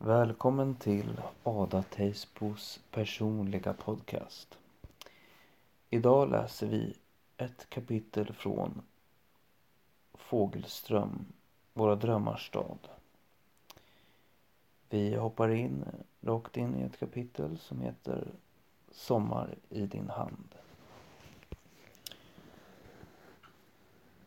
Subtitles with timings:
[0.00, 4.58] Välkommen till Ada Teisbos personliga podcast.
[5.90, 6.94] Idag läser vi
[7.36, 8.82] ett kapitel från
[10.14, 11.24] Fågelström,
[11.72, 12.78] Våra drömmars stad.
[14.88, 15.84] Vi hoppar in
[16.20, 18.28] rakt in i ett kapitel som heter
[18.90, 20.54] Sommar i din hand.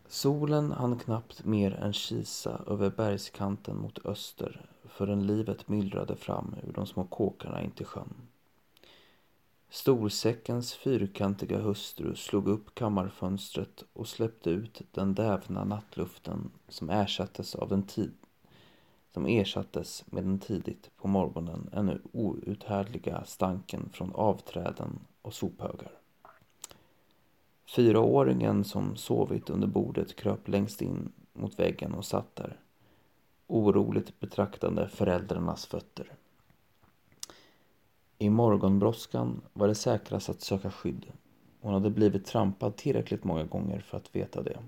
[0.08, 6.74] Solen hann knappt mer än kisa över bergskanten mot öster förrän livet myllrade fram ur
[6.74, 8.14] de små kåkarna in till sjön.
[9.70, 17.70] Storsäckens fyrkantiga hustru slog upp kammarfönstret och släppte ut den dävna nattluften som ersattes av
[17.70, 18.14] den tid
[19.14, 25.92] som ersattes med den tidigt på morgonen ännu outhärdliga stanken från avträden och sophögar.
[27.76, 32.60] Fyraåringen som sovit under bordet kröp längst in mot väggen och satt där
[33.52, 36.12] oroligt betraktande föräldrarnas fötter.
[38.18, 41.06] I morgonbrådskan var det säkrast att söka skydd.
[41.62, 44.60] Hon hade blivit trampad tillräckligt många gånger för att veta det.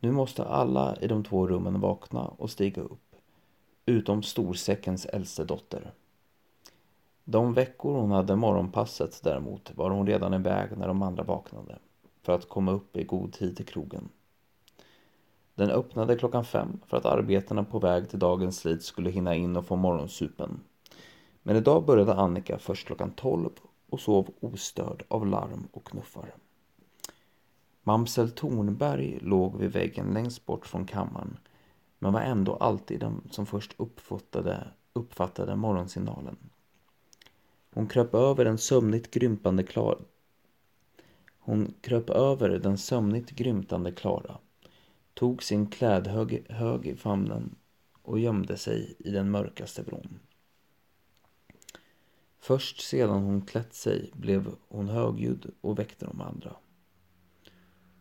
[0.00, 3.16] Nu måste alla i de två rummen vakna och stiga upp.
[3.86, 5.92] Utom storsäckens äldste dotter.
[7.24, 11.78] De veckor hon hade morgonpasset däremot var hon redan iväg när de andra vaknade.
[12.22, 14.08] För att komma upp i god tid till krogen.
[15.60, 19.56] Den öppnade klockan fem för att arbetarna på väg till dagens slit skulle hinna in
[19.56, 20.60] och få morgonsupen.
[21.42, 23.50] Men idag började Annika först klockan tolv
[23.88, 26.34] och sov ostörd av larm och knuffar.
[27.82, 31.38] Mamsel Tornberg låg vid väggen längst bort från kammaren
[31.98, 36.36] men var ändå alltid den som först uppfattade, uppfattade morgonsignalen.
[37.74, 39.98] Hon kröp över den sömnigt grympande Klara.
[41.38, 44.38] Hon kröp över den sömnigt grymtande Klara
[45.20, 47.54] tog sin klädhög hög i famnen
[48.02, 50.18] och gömde sig i den mörkaste vrån.
[52.38, 56.56] Först sedan hon klätt sig blev hon högljudd och väckte de andra.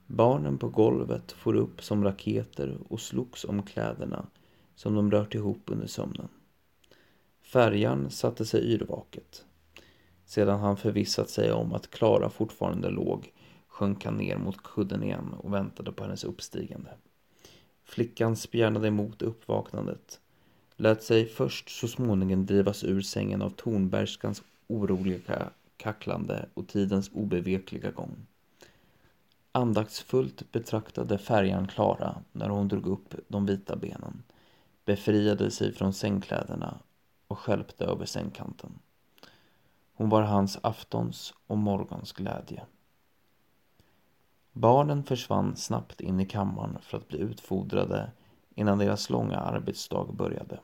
[0.07, 4.25] Barnen på golvet for upp som raketer och slogs om kläderna
[4.75, 6.29] som de rört ihop under sömnen.
[7.41, 9.45] Färjan satte sig yrvaket.
[10.25, 13.33] Sedan han förvissat sig om att Klara fortfarande låg
[13.67, 16.89] sjönk han ner mot kudden igen och väntade på hennes uppstigande.
[17.89, 20.19] Flickan spjärnade emot uppvaknandet.
[20.75, 27.91] Lät sig först så småningom drivas ur sängen av Tornbergskans oroliga kacklande och tidens obevekliga
[27.91, 28.25] gång.
[29.51, 34.23] Andaktsfullt betraktade färjan Klara när hon drog upp de vita benen,
[34.85, 36.79] befriade sig från sängkläderna
[37.27, 38.79] och skälpte över sängkanten.
[39.93, 42.63] Hon var hans aftons och morgons glädje.
[44.53, 48.11] Barnen försvann snabbt in i kammaren för att bli utfodrade
[48.55, 50.59] innan deras långa arbetsdag började.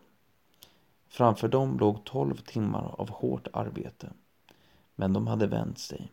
[1.07, 4.13] Framför dem låg tolv timmar av hårt arbete.
[4.95, 6.11] Men de hade vänt sig.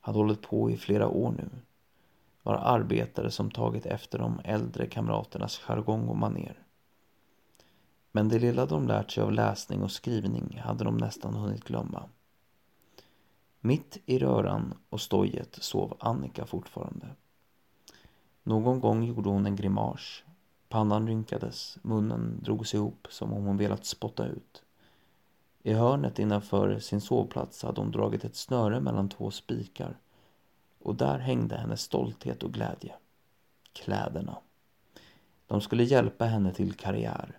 [0.00, 1.48] Hade hållit på i flera år nu.
[2.42, 6.58] Var arbetare som tagit efter de äldre kamraternas jargong och maner.
[8.12, 12.08] Men det lilla de lärt sig av läsning och skrivning hade de nästan hunnit glömma.
[13.60, 17.06] Mitt i röran och stojet sov Annika fortfarande.
[18.42, 20.22] Någon gång gjorde hon en grimas.
[20.68, 24.62] Pannan rynkades, munnen drogs ihop som om hon velat spotta ut.
[25.62, 29.98] I hörnet innanför sin sovplats hade hon dragit ett snöre mellan två spikar
[30.78, 32.94] och där hängde hennes stolthet och glädje.
[33.72, 34.38] Kläderna.
[35.46, 37.38] De skulle hjälpa henne till karriär,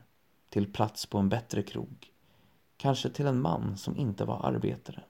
[0.49, 2.11] till plats på en bättre krog,
[2.77, 5.03] kanske till en man som inte var arbetare.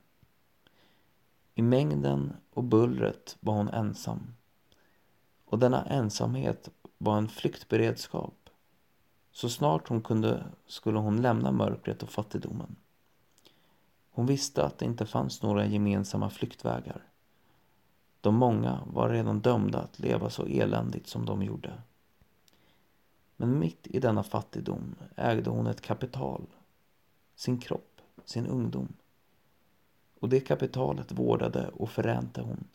[1.59, 4.35] I mängden och bullret var hon ensam.
[5.45, 8.49] Och denna ensamhet var en flyktberedskap.
[9.31, 12.75] Så snart hon kunde skulle hon lämna mörkret och fattigdomen.
[14.11, 17.03] Hon visste att det inte fanns några gemensamma flyktvägar.
[18.21, 21.81] De många var redan dömda att leva så eländigt som de gjorde.
[23.35, 26.47] Men mitt i denna fattigdom ägde hon ett kapital.
[27.35, 28.93] Sin kropp, sin ungdom
[30.19, 32.67] och det kapitalet vårdade och förränte hon.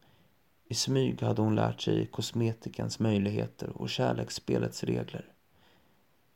[0.68, 5.32] I smyg hade hon lärt sig kosmetikens möjligheter och kärleksspelets regler.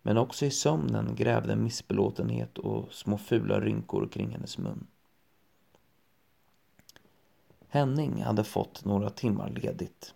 [0.02, 4.86] Men också i sömnen grävde missbelåtenhet och små fula rynkor kring hennes mun.
[7.68, 10.14] Henning hade fått några timmar ledigt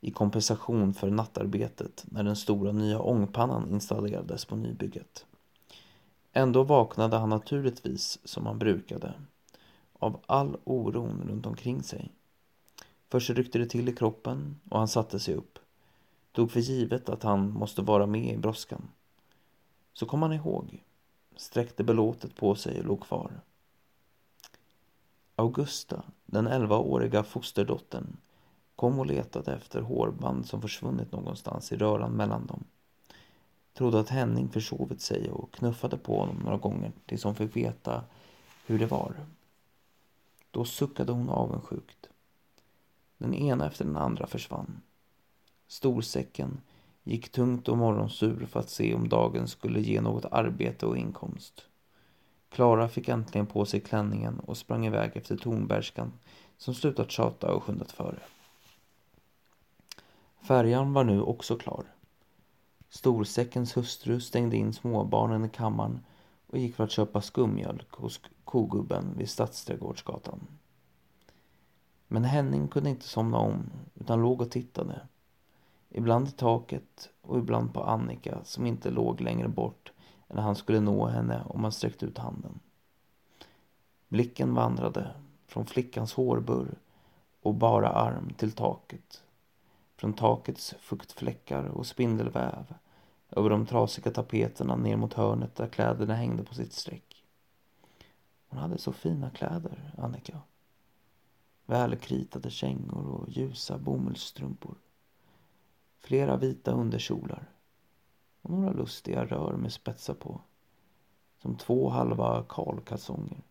[0.00, 5.26] i kompensation för nattarbetet när den stora nya ångpannan installerades på nybygget.
[6.32, 9.14] Ändå vaknade han naturligtvis som han brukade
[10.00, 12.10] av all oron runt omkring sig.
[13.08, 15.58] Först ryckte det till i kroppen och han satte sig upp.
[16.32, 18.88] Tog för givet att han måste vara med i brådskan.
[19.92, 20.84] Så kom han ihåg,
[21.36, 23.40] sträckte belåtet på sig och låg kvar.
[25.36, 28.16] Augusta, den elvaåriga fosterdottern,
[28.76, 32.64] kom och letade efter hårband som försvunnit någonstans i röran mellan dem.
[33.74, 38.04] Trodde att Henning försovit sig och knuffade på honom några gånger tills hon fick veta
[38.66, 39.14] hur det var.
[40.50, 42.08] Då suckade hon avundsjukt.
[43.18, 44.80] Den ena efter den andra försvann.
[45.66, 46.60] Storsäcken
[47.04, 51.66] gick tungt och morgonsur för att se om dagen skulle ge något arbete och inkomst.
[52.48, 56.12] Klara fick äntligen på sig klänningen och sprang iväg efter Tornbergskan
[56.56, 58.18] som slutat tjata och skyndat före.
[60.40, 61.84] Färjan var nu också klar.
[62.88, 66.00] Storsäckens hustru stängde in småbarnen i kammaren
[66.50, 70.40] och gick för att köpa skummjölk hos kogubben vid Stadsträdgårdsgatan.
[72.08, 75.00] Men Henning kunde inte somna om utan låg och tittade.
[75.88, 79.92] Ibland i taket och ibland på Annika som inte låg längre bort
[80.28, 82.60] än han skulle nå henne om han sträckte ut handen.
[84.08, 85.10] Blicken vandrade
[85.46, 86.78] från flickans hårburr
[87.42, 89.22] och bara arm till taket.
[89.96, 92.74] Från takets fuktfläckar och spindelväv
[93.30, 97.24] över de trasiga tapeterna ner mot hörnet där kläderna hängde på sitt streck.
[98.48, 100.40] Hon hade så fina kläder, Annika.
[101.66, 104.74] Välkritade kängor och ljusa bomullsstrumpor.
[105.98, 107.48] Flera vita underkjolar
[108.42, 110.40] och några lustiga rör med spetsar på.
[111.42, 113.42] Som två halva kalkalsonger,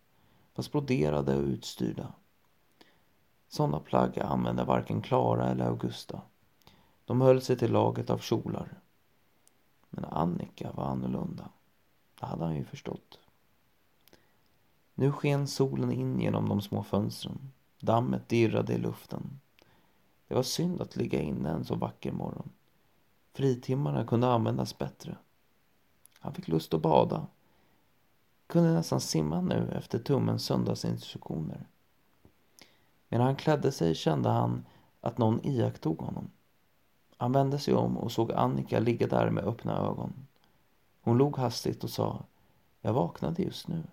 [0.53, 2.13] fast broderade och utstyrda.
[3.47, 6.21] Sådana plagg använde varken Klara eller Augusta.
[7.05, 8.79] De höll sig till laget av kjolar.
[9.89, 11.49] Men Annika var annorlunda.
[12.19, 13.19] Det hade han ju förstått.
[14.93, 17.51] Nu sken solen in genom de små fönstren.
[17.79, 19.39] Dammet dirrade i luften.
[20.27, 22.49] Det var synd att ligga inne en så vacker morgon.
[23.33, 25.17] Fritimmarna kunde användas bättre.
[26.19, 27.27] Han fick lust att bada.
[28.47, 31.67] Kunde nästan simma nu efter tummens söndagsinstruktioner.
[33.09, 34.65] Medan han klädde sig kände han
[35.01, 36.31] att någon iakttog honom.
[37.19, 40.13] Han vände sig om och såg Annika ligga där med öppna ögon.
[41.01, 42.25] Hon log hastigt och sa
[42.81, 43.83] Jag vaknade just nu.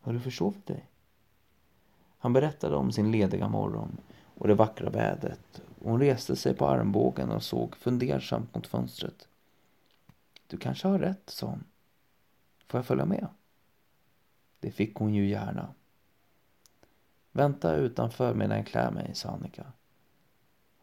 [0.00, 0.84] Har du försovit dig?
[2.18, 3.96] Han berättade om sin lediga morgon
[4.34, 9.28] och det vackra vädret hon reste sig på armbågen och såg fundersamt mot fönstret.
[10.46, 11.64] Du kanske har rätt, sa hon.
[12.66, 13.26] Får jag följa med?
[14.60, 15.74] Det fick hon ju gärna.
[17.32, 19.64] Vänta utanför medan jag klär mig, sa Annika.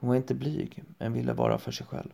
[0.04, 2.14] Hon var inte blyg, men ville vara för sig själv.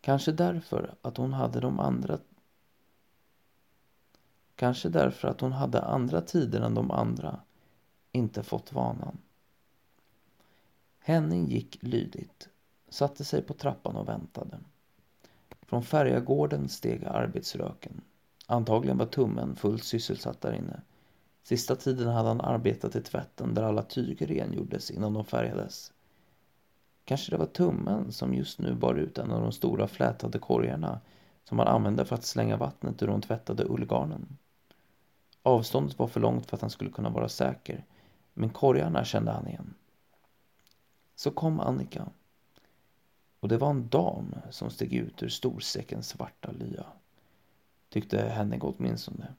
[0.00, 2.18] Kanske därför att hon hade de andra
[4.56, 7.40] Kanske därför att hon hade andra tider än de andra
[8.12, 9.18] inte fått vanan.
[10.98, 12.48] Henning gick lydigt,
[12.88, 14.58] satte sig på trappan och väntade.
[15.62, 18.00] Från färjagården steg arbetsröken.
[18.46, 20.80] Antagligen var tummen fullt sysselsatt där inne.
[21.42, 25.92] Sista tiden hade han arbetat i tvätten där alla tyger rengjordes innan de färgades.
[27.04, 31.00] Kanske det var tummen som just nu bar ut en av de stora flätade korgarna
[31.44, 34.38] som han använde för att slänga vattnet ur de tvättade ullgarnen.
[35.42, 37.84] Avståndet var för långt för att han skulle kunna vara säker,
[38.34, 39.74] men korgarna kände han igen.
[41.14, 42.08] Så kom Annika.
[43.40, 46.86] Och det var en dam som steg ut ur storsäckens svarta lya.
[47.88, 49.34] Tyckte Henning åtminstone.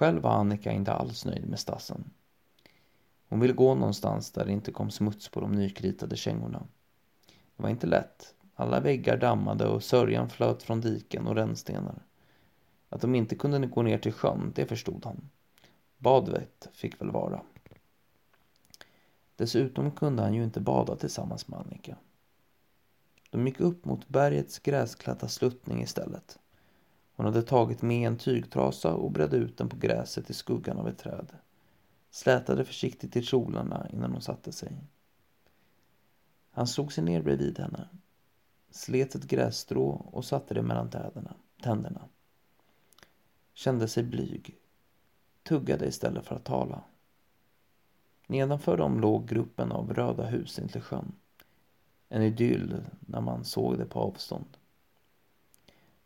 [0.00, 2.10] Själv var Annika inte alls nöjd med stassen.
[3.28, 6.66] Hon ville gå någonstans där det inte kom smuts på de nykritade kängorna.
[7.56, 8.34] Det var inte lätt.
[8.54, 12.02] Alla väggar dammade och sörjan flöt från diken och rännstenar.
[12.88, 15.30] Att de inte kunde gå ner till sjön, det förstod han.
[15.98, 17.42] Badvett fick väl vara.
[19.36, 21.96] Dessutom kunde han ju inte bada tillsammans med Annika.
[23.30, 26.38] De gick upp mot bergets gräsklädda sluttning istället.
[27.20, 30.88] Hon hade tagit med en tygtrasa och bredde ut den på gräset i skuggan av
[30.88, 31.32] ett träd.
[32.10, 34.76] Slätade försiktigt i kjolarna innan hon satte sig.
[36.50, 37.88] Han slog sig ner bredvid henne,
[38.70, 42.00] slet ett grässtrå och satte det mellan täderna, tänderna.
[43.54, 44.58] Kände sig blyg,
[45.42, 46.84] tuggade istället för att tala.
[48.26, 51.12] Nedanför dem låg gruppen av röda hus intill sjön.
[52.08, 54.56] En idyll när man såg det på avstånd.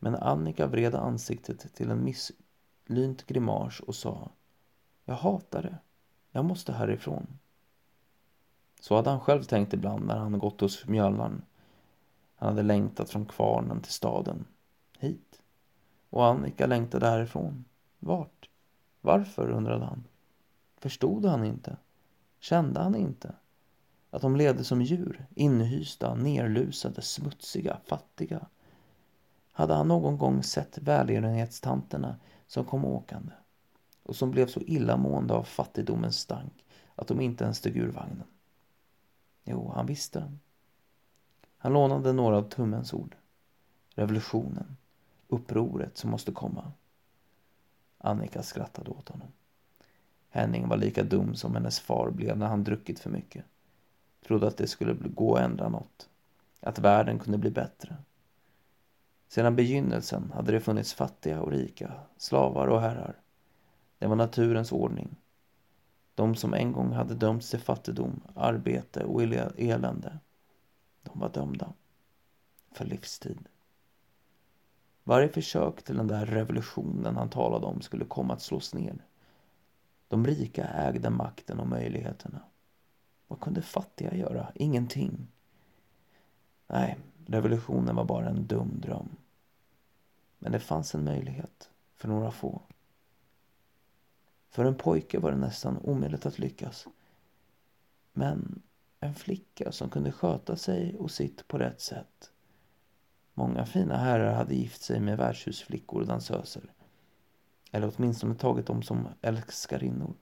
[0.05, 4.31] Men Annika vred ansiktet till en misslynt grimas och sa
[5.05, 5.79] Jag hatar det.
[6.31, 7.27] Jag måste härifrån.
[8.81, 11.43] Så hade han själv tänkt ibland när han gått hos mjölnaren.
[12.37, 14.45] Han hade längtat från kvarnen till staden.
[14.99, 15.43] Hit.
[16.11, 17.65] Och Annika längtade härifrån.
[17.99, 18.49] Vart?
[19.01, 20.05] Varför, undrade han.
[20.77, 21.77] Förstod han inte?
[22.41, 23.35] Kände han inte
[24.11, 28.47] att de levde som djur, inhysta, nerlusade, smutsiga, fattiga?
[29.57, 33.33] Hade han någon gång sett välgörenhetstanterna som kom åkande
[34.03, 38.27] och som blev så illamående av fattigdomens stank att de inte ens steg ur vagnen.
[39.45, 40.33] Jo, han visste.
[41.59, 43.17] Han lånade några av tummens ord.
[43.95, 44.77] Revolutionen,
[45.29, 46.73] upproret som måste komma.
[47.99, 49.29] Annika skrattade åt honom.
[50.29, 53.45] Henning var lika dum som hennes far blev när han druckit för mycket.
[54.27, 56.09] Trodde att det skulle gå att ändra något.
[56.61, 57.97] Att världen kunde bli bättre.
[59.29, 63.21] Sedan begynnelsen hade det funnits fattiga och rika, slavar och herrar.
[63.99, 65.17] Det var naturens ordning.
[66.15, 70.19] De som en gång hade dömts till fattigdom, arbete och elände.
[71.03, 71.73] De var dömda.
[72.73, 73.49] För livstid.
[75.05, 79.05] Varje försök till den där revolutionen han talade om skulle komma att slås ner.
[80.09, 82.41] De rika ägde makten och möjligheterna.
[83.29, 84.53] Vad kunde fattiga göra?
[84.55, 85.27] Ingenting.
[86.67, 89.09] Nej, revolutionen var bara en dum dröm.
[90.39, 92.63] Men det fanns en möjlighet för några få.
[94.51, 96.87] För en pojke var det nästan omöjligt att lyckas.
[98.13, 98.63] Men
[99.01, 102.31] en flicka som kunde sköta sig och sitt på rätt sätt.
[103.35, 106.73] Många fina herrar hade gift sig med värdshusflickor och dansöser.
[107.71, 110.15] Eller åtminstone tagit dem som älskarinnor.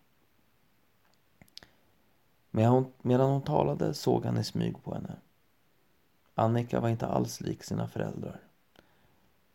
[2.51, 5.17] Medan hon talade såg han i smyg på henne.
[6.43, 8.41] Annika var inte alls lik sina föräldrar.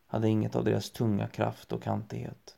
[0.06, 2.58] Hade inget av deras tunga kraft och kantighet.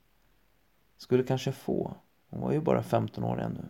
[0.98, 1.96] Skulle kanske få,
[2.30, 3.66] hon var ju bara 15 år ännu.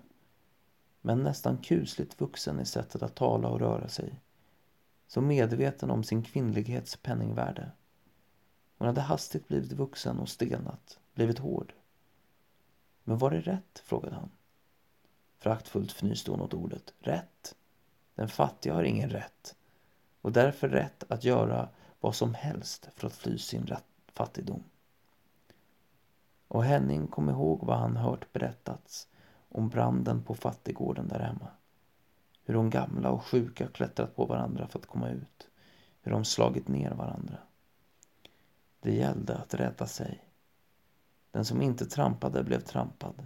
[1.01, 4.19] Men nästan kusligt vuxen i sättet att tala och röra sig.
[5.07, 7.71] Så medveten om sin kvinnlighets penningvärde.
[8.77, 11.73] Hon hade hastigt blivit vuxen och stelnat, blivit hård.
[13.03, 13.79] Men var det rätt?
[13.85, 14.31] frågade han.
[15.37, 16.93] Fraktfullt fnyste hon åt ordet.
[16.99, 17.55] Rätt?
[18.15, 19.55] Den fattiga har ingen rätt
[20.29, 21.69] och därför rätt att göra
[22.00, 23.75] vad som helst för att fly sin
[24.13, 24.63] fattigdom.
[26.48, 29.07] Och Henning kom ihåg vad han hört berättats
[29.50, 31.48] om branden på fattiggården där hemma.
[32.43, 35.50] Hur de gamla och sjuka klättrat på varandra för att komma ut.
[36.01, 37.38] Hur de slagit ner varandra.
[38.79, 40.24] Det gällde att rädda sig.
[41.31, 43.25] Den som inte trampade blev trampad.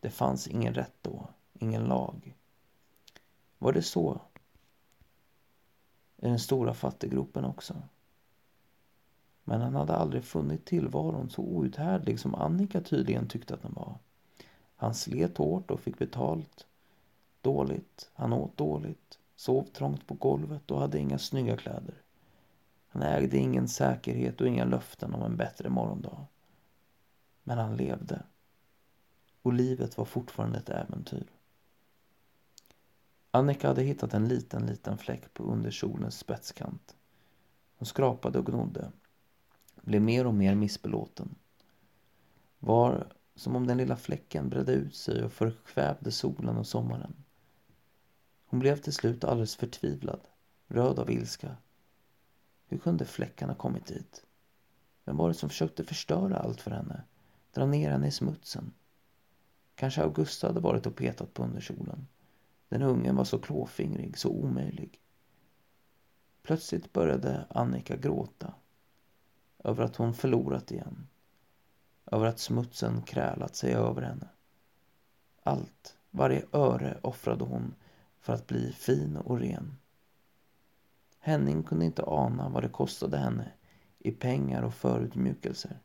[0.00, 2.36] Det fanns ingen rätt då, ingen lag.
[3.58, 4.20] Var det så
[6.22, 7.82] i den stora fattiggropen också?
[9.44, 13.98] Men han hade aldrig funnit tillvaron så outhärdlig som Annika tydligen tyckte att den var.
[14.76, 16.66] Han slet hårt och fick betalt
[17.40, 18.10] dåligt.
[18.14, 21.94] Han åt dåligt, sov trångt på golvet och hade inga snygga kläder.
[22.88, 26.26] Han ägde ingen säkerhet och inga löften om en bättre morgondag.
[27.42, 28.22] Men han levde.
[29.42, 31.26] Och livet var fortfarande ett äventyr.
[33.30, 36.96] Annika hade hittat en liten, liten fläck på underkjolens spetskant.
[37.76, 38.92] Hon skrapade och gnodde.
[39.82, 41.34] Blev mer och mer missbelåten.
[42.58, 47.14] Var som om den lilla fläcken bredde ut sig och förkvävde solen och sommaren.
[48.46, 50.20] Hon blev till slut alldeles förtvivlad,
[50.66, 51.56] röd av ilska.
[52.66, 54.22] Hur kunde fläckarna kommit dit?
[55.04, 57.02] Vem var det som försökte förstöra allt för henne?
[57.52, 58.72] Dra ner henne i smutsen?
[59.74, 62.06] Kanske Augusta hade varit och petat på underkjolen.
[62.68, 65.00] Den ungen var så klåfingrig, så omöjlig.
[66.42, 68.54] Plötsligt började Annika gråta.
[69.58, 71.08] Över att hon förlorat igen.
[72.06, 74.28] Över att smutsen krälat sig över henne.
[75.42, 77.74] Allt, varje öre offrade hon
[78.20, 79.76] för att bli fin och ren.
[81.18, 83.52] Henning kunde inte ana vad det kostade henne
[83.98, 85.78] i pengar och förutmjukelser.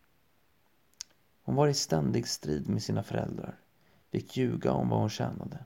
[1.42, 3.60] Hon var i ständig strid med sina föräldrar,
[4.10, 5.66] fick ljuga om vad hon tjänade.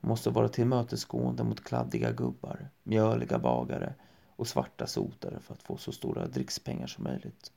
[0.00, 3.94] Hon måste vara tillmötesgående mot kladdiga gubbar, mjöliga bagare
[4.36, 7.52] och svarta sotare för att få så stora drickspengar som möjligt.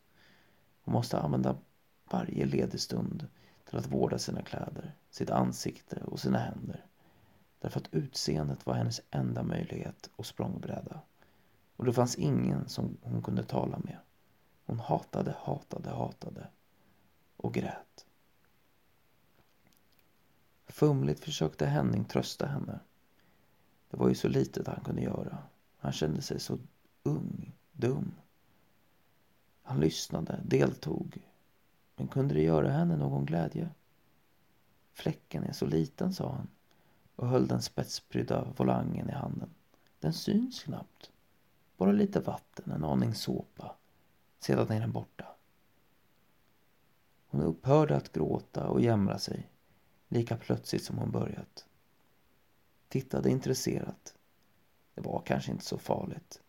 [0.81, 1.57] Hon måste använda
[2.11, 3.27] varje ledig stund
[3.69, 6.85] till att vårda sina kläder, sitt ansikte och sina händer.
[7.59, 10.99] Därför att utseendet var hennes enda möjlighet och språngbräda.
[11.75, 13.97] Och det fanns ingen som hon kunde tala med.
[14.65, 16.47] Hon hatade, hatade, hatade
[17.37, 18.05] och grät.
[20.73, 22.79] Fumligt försökte Henning trösta henne.
[23.89, 25.37] Det var ju så litet han kunde göra.
[25.77, 26.57] Han kände sig så
[27.03, 28.15] ung, dum.
[29.63, 31.29] Han lyssnade, deltog.
[31.95, 33.69] Men kunde det göra henne någon glädje?
[34.93, 36.47] Fläcken är så liten, sa han
[37.15, 39.49] och höll den spetsprydda volangen i handen.
[39.99, 41.11] Den syns knappt.
[41.77, 43.75] Bara lite vatten, en aning såpa.
[44.39, 45.25] Sedan är den borta.
[47.27, 49.52] Hon upphörde att gråta och jämra sig
[50.13, 51.65] lika plötsligt som hon börjat.
[52.87, 54.15] Tittade intresserat.
[54.93, 56.41] Det var kanske inte så farligt.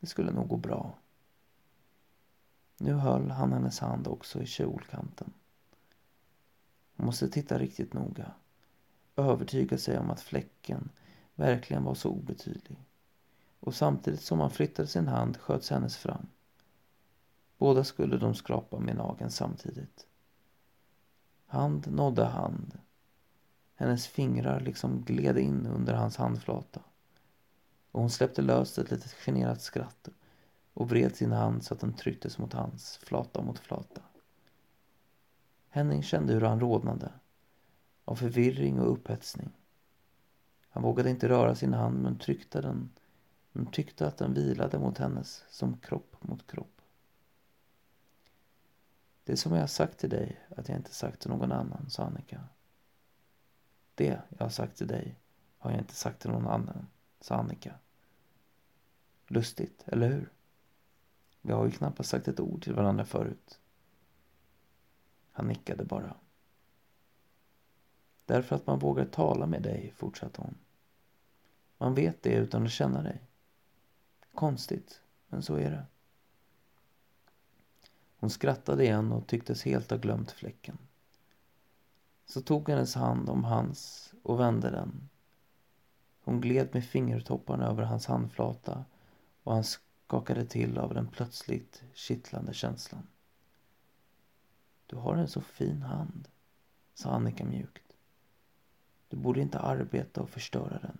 [0.00, 0.98] Det skulle nog gå bra.
[2.78, 5.32] Nu höll han hennes hand också i kjolkanten.
[6.96, 8.32] Hon måste titta riktigt noga.
[9.16, 10.90] Övertyga sig om att fläcken
[11.34, 12.78] verkligen var så obetydlig.
[13.60, 16.26] Och samtidigt som han flyttade sin hand sköts hennes fram.
[17.58, 20.06] Båda skulle de skrapa med nageln samtidigt.
[21.46, 22.78] Hand nådde hand.
[23.74, 26.80] Hennes fingrar liksom gled in under hans handflata.
[27.90, 30.08] Och hon släppte löst ett litet generat skratt
[30.74, 34.00] och vred sin hand så att den trycktes mot hans, flata mot flata.
[35.68, 37.12] Henning kände hur han rodnade,
[38.04, 39.50] av förvirring och upphetsning.
[40.68, 42.90] Han vågade inte röra sin hand men tryckte den,
[43.52, 46.75] men tyckte att den vilade mot hennes som kropp mot kropp.
[49.26, 52.04] Det som jag har sagt till dig att jag inte sagt till någon annan, sa
[52.04, 52.44] Annika.
[53.94, 55.18] Det jag har sagt till dig
[55.58, 56.86] har jag inte sagt till någon annan,
[57.20, 57.74] sa Annika.
[59.26, 60.32] Lustigt, eller hur?
[61.40, 63.60] Vi har ju knappast sagt ett ord till varandra förut.
[65.32, 66.16] Han nickade bara.
[68.24, 70.54] Därför att man vågar tala med dig, fortsatte hon.
[71.78, 73.20] Man vet det utan att känna dig.
[74.34, 75.84] Konstigt, men så är det.
[78.18, 80.78] Hon skrattade igen och tycktes helt ha glömt fläcken.
[82.26, 85.08] Så tog hennes hand om hans och vände den.
[86.24, 88.84] Hon gled med fingertopparna över hans handflata
[89.42, 93.06] och han skakade till av den plötsligt kittlande känslan.
[94.86, 96.28] Du har en så fin hand,
[96.94, 97.92] sa Annika mjukt.
[99.08, 100.98] Du borde inte arbeta och förstöra den.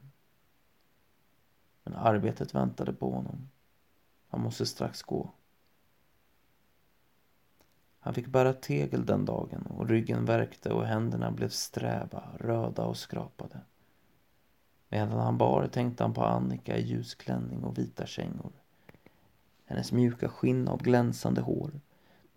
[1.85, 3.49] Men arbetet väntade på honom.
[4.28, 5.30] Han måste strax gå.
[8.06, 12.96] Han fick bära tegel den dagen och ryggen värkte och händerna blev sträva, röda och
[12.96, 13.60] skrapade.
[14.88, 18.52] Medan han bar tänkte han på Annika i ljus klänning och vita kängor.
[19.64, 21.80] Hennes mjuka skinn av glänsande hår,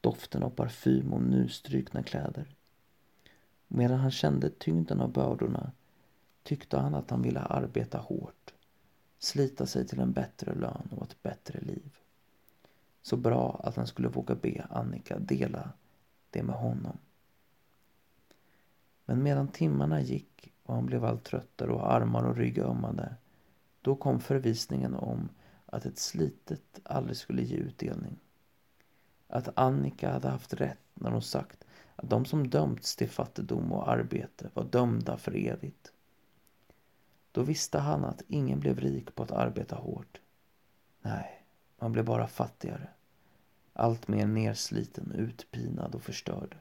[0.02, 2.56] doften av parfym och nystrukna kläder.
[3.68, 5.72] Medan han kände tyngden av bördorna
[6.44, 8.54] tyckte han att han ville arbeta hårt,
[9.20, 11.99] slita sig till en bättre lön och ett bättre liv.
[13.10, 15.72] Så bra att han skulle våga be Annika dela
[16.30, 16.98] det med honom.
[19.06, 23.16] Men medan timmarna gick och han blev allt tröttare och armar och rygg ömmade,
[23.82, 25.30] då kom förvisningen om
[25.66, 28.20] att ett slitet aldrig skulle ge utdelning.
[29.28, 31.64] Att Annika hade haft rätt när hon sagt
[31.96, 35.94] att de som dömts till fattigdom och arbete var dömda för evigt.
[37.32, 40.22] Då visste han att ingen blev rik på att arbeta hårt.
[41.02, 41.46] Nej,
[41.80, 42.90] man blev bara fattigare.
[43.80, 46.58] Allt mer nersliten, utpinad och förstörd.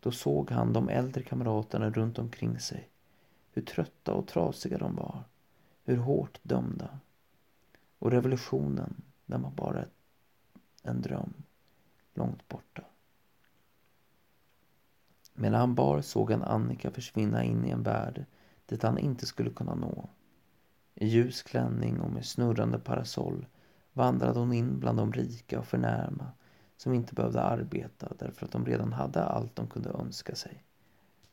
[0.00, 2.88] Då såg han de äldre kamraterna runt omkring sig.
[3.50, 5.24] Hur trötta och trasiga de var.
[5.84, 6.98] Hur hårt dömda.
[7.98, 9.84] Och revolutionen, den var bara
[10.82, 11.32] en dröm.
[12.14, 12.84] Långt borta.
[15.34, 18.24] Medan han bar såg han Annika försvinna in i en värld
[18.66, 20.08] dit han inte skulle kunna nå.
[20.94, 23.46] I ljus klänning och med snurrande parasoll
[23.98, 26.32] vandrade hon in bland de rika och förnärma
[26.76, 30.64] som inte behövde arbeta därför att de redan hade allt de kunde önska sig.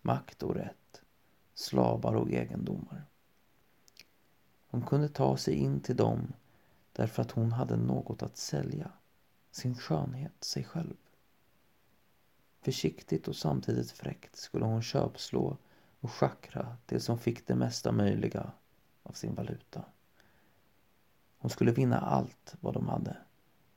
[0.02, 1.02] Makt och rätt,
[1.54, 3.06] slavar och egendomar.
[4.68, 6.34] Hon kunde ta sig in till dem
[6.94, 8.92] därför att hon hade något att sälja.
[9.52, 10.98] Sin skönhet, sig själv.
[12.62, 15.58] Försiktigt och samtidigt fräckt skulle hon köpslå
[16.00, 18.52] och schackra det som fick det mesta möjliga
[19.04, 19.86] av sin valuta.
[21.46, 23.18] Hon skulle vinna allt vad de hade.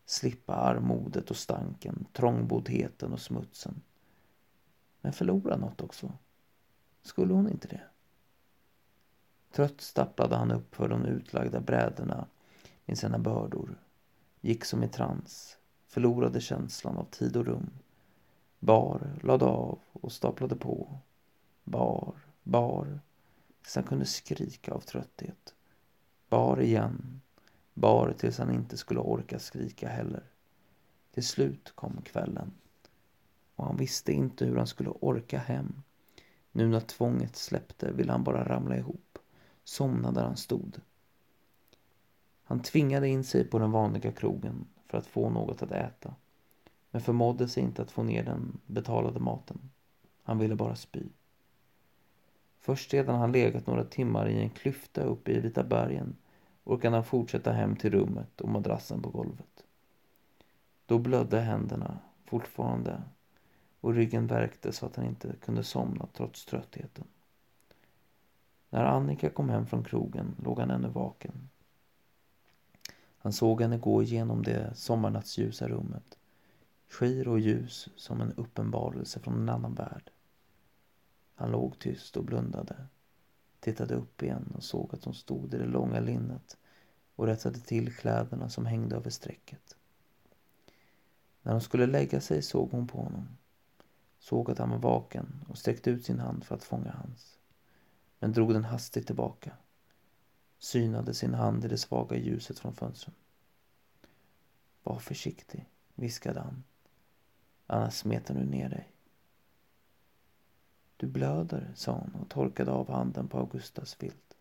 [0.07, 3.83] Slippa armodet och stanken, trångboddheten och smutsen.
[5.01, 6.13] Men förlora något också.
[7.03, 7.81] Skulle hon inte det?
[9.53, 12.27] Trött stapplade han upp för de utlagda brädorna
[12.85, 13.79] med sina bördor.
[14.41, 17.71] Gick som i trans, förlorade känslan av tid och rum.
[18.59, 20.99] Bar, lade av och staplade på.
[21.65, 23.01] Bar, bar,
[23.63, 25.55] tills han kunde skrika av trötthet.
[26.29, 27.21] Bar igen,
[27.81, 30.23] bar tills han inte skulle orka skrika heller.
[31.15, 32.53] Till slut kom kvällen.
[33.55, 35.83] Och han visste inte hur han skulle orka hem.
[36.53, 39.19] Nu när tvånget släppte ville han bara ramla ihop.
[39.65, 40.81] Somna där han stod.
[42.43, 46.15] Han tvingade in sig på den vanliga krogen för att få något att äta.
[46.91, 49.71] Men förmådde sig inte att få ner den betalade maten.
[50.23, 51.03] Han ville bara spy.
[52.61, 56.17] Först sedan han legat några timmar i en klyfta uppe i Vita bergen
[56.69, 59.65] orkade han fortsätta hem till rummet och madrassen på golvet.
[60.87, 63.03] Då blödde händerna fortfarande
[63.81, 67.05] och ryggen värkte så att han inte kunde somna trots tröttheten.
[68.71, 71.49] När Annika kom hem från krogen låg han ännu vaken.
[73.19, 76.19] Han såg henne gå igenom det sommarnattsljusa rummet.
[76.89, 80.11] Skir och ljus som en uppenbarelse från en annan värld.
[81.35, 82.77] Han låg tyst och blundade.
[83.69, 86.57] Tittade upp igen och såg att hon stod i det långa linnet
[87.17, 89.77] och rättade till kläderna som hängde över strecket.
[91.43, 93.29] När hon skulle lägga sig såg hon på honom.
[94.19, 97.39] Såg att han var vaken och sträckte ut sin hand för att fånga hans.
[98.19, 99.53] Men drog den hastigt tillbaka.
[100.59, 103.15] Synade sin hand i det svaga ljuset från fönstren.
[104.83, 106.65] Var försiktig, viskade han.
[107.67, 108.93] Annars smetar du ner dig.
[111.01, 114.37] Du blöder, sa hon och torkade av handen på Augustas filt.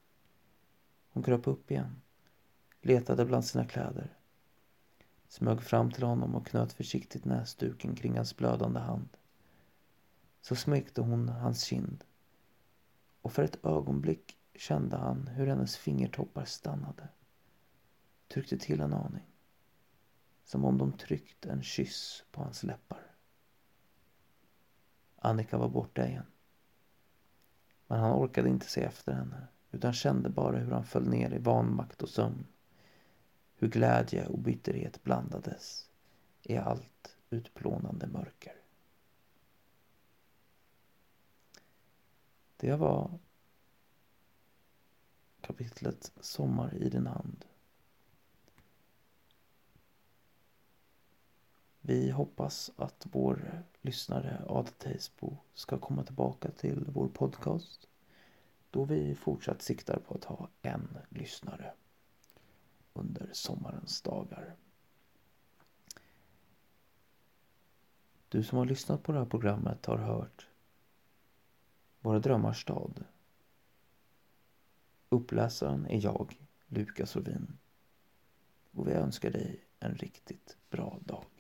[1.10, 2.02] Hon kröp upp igen,
[2.82, 4.18] letade bland sina kläder,
[5.28, 9.10] smög fram till honom och knöt försiktigt näsduken kring hans blödande hand.
[10.42, 12.04] Så smekte hon hans kind
[13.22, 17.08] och för ett ögonblick kände han hur hennes fingertoppar stannade,
[18.28, 19.28] tryckte till en aning,
[20.44, 23.16] som om de tryckt en kyss på hans läppar.
[25.16, 26.26] Annika var borta igen.
[27.88, 31.38] Men han orkade inte se efter henne utan kände bara hur han föll ner i
[31.38, 32.46] vanmakt och sömn.
[33.56, 35.90] Hur glädje och bitterhet blandades
[36.44, 38.54] i allt utplånande mörker.
[42.58, 43.20] Det var
[45.42, 47.46] kapitlet Sommar i din hand.
[51.88, 57.88] Vi hoppas att vår lyssnare Ada Teisbo ska komma tillbaka till vår podcast
[58.70, 61.74] då vi fortsatt siktar på att ha en lyssnare
[62.94, 64.56] under sommarens dagar.
[68.30, 70.48] Du som har lyssnat på det här programmet har hört
[72.00, 73.04] Våra drömmars stad.
[75.10, 77.58] Uppläsaren är jag, Lukas Ovin.
[78.72, 81.37] Och vi önskar dig en riktigt bra dag.